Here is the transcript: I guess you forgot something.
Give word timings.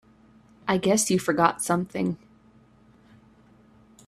I 0.67 0.79
guess 0.79 1.11
you 1.11 1.19
forgot 1.19 1.61
something. 1.61 2.17